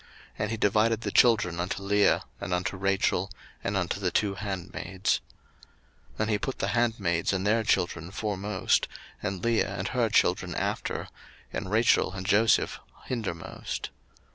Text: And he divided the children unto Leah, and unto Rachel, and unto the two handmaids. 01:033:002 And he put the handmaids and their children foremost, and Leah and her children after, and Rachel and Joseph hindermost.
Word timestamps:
And 0.35 0.49
he 0.49 0.57
divided 0.57 1.01
the 1.01 1.11
children 1.11 1.59
unto 1.59 1.83
Leah, 1.83 2.23
and 2.39 2.55
unto 2.55 2.75
Rachel, 2.75 3.29
and 3.63 3.77
unto 3.77 3.99
the 3.99 4.09
two 4.09 4.33
handmaids. 4.33 5.21
01:033:002 6.13 6.19
And 6.21 6.29
he 6.31 6.39
put 6.39 6.57
the 6.57 6.67
handmaids 6.69 7.31
and 7.31 7.45
their 7.45 7.63
children 7.63 8.09
foremost, 8.09 8.87
and 9.21 9.43
Leah 9.43 9.75
and 9.75 9.89
her 9.89 10.09
children 10.09 10.55
after, 10.55 11.07
and 11.53 11.69
Rachel 11.69 12.13
and 12.13 12.25
Joseph 12.25 12.79
hindermost. 13.09 13.91